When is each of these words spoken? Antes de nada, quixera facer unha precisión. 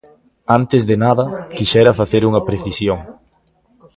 Antes 0.59 0.81
de 0.89 0.95
nada, 1.03 1.25
quixera 1.57 1.97
facer 2.01 2.21
unha 2.29 2.45
precisión. 2.49 2.99